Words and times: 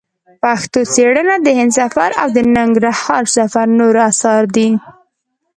پښتو 0.43 0.79
څېړنه 0.93 1.35
د 1.41 1.47
هند 1.57 1.71
سفر 1.79 2.09
او 2.21 2.27
د 2.35 2.37
ننګرهار 2.55 3.23
سفر 3.37 3.65
نور 3.79 3.95
اثار 4.09 4.43
دي. 4.55 4.69